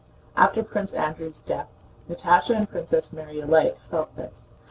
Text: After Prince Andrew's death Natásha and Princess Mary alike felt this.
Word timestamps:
After 0.35 0.63
Prince 0.63 0.93
Andrew's 0.95 1.41
death 1.41 1.75
Natásha 2.09 2.55
and 2.57 2.67
Princess 2.67 3.13
Mary 3.13 3.39
alike 3.39 3.77
felt 3.77 4.15
this. 4.15 4.51